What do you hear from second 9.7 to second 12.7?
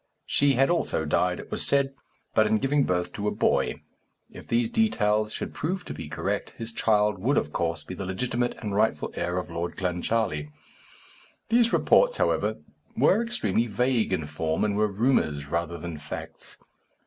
Clancharlie. These reports, however,